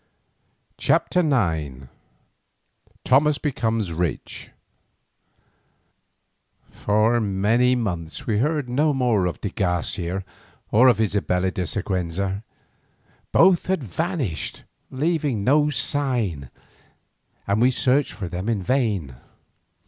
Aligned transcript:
CHAPTER 0.79 1.19
IX 1.19 1.85
THOMAS 3.05 3.37
BECOMES 3.37 3.93
RICH 3.93 4.49
For 6.71 7.19
many 7.21 7.75
months 7.75 8.25
we 8.25 8.39
heard 8.39 8.67
no 8.67 8.95
more 8.95 9.27
of 9.27 9.41
de 9.41 9.49
Garcia 9.51 10.23
or 10.71 10.87
of 10.87 10.99
Isabella 10.99 11.51
de 11.51 11.67
Siguenza. 11.67 12.41
Both 13.31 13.67
had 13.67 13.83
vanished 13.83 14.63
leaving 14.89 15.43
no 15.43 15.69
sign, 15.69 16.49
and 17.45 17.61
we 17.61 17.69
searched 17.69 18.13
for 18.13 18.27
them 18.27 18.49
in 18.49 18.63
vain. 18.63 19.17